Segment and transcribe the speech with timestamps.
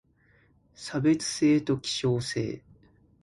[0.73, 2.63] 差別性と希少性